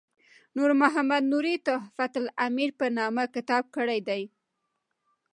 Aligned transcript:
نور 0.55 0.69
محمد 0.81 1.23
نوري 1.31 1.55
تحفة 1.67 2.11
الامیر 2.21 2.69
په 2.79 2.85
نامه 2.97 3.23
کتاب 3.35 3.63
کړی 3.75 3.99
دی. 4.07 4.21